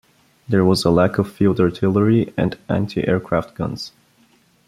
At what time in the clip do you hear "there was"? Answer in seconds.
0.49-0.83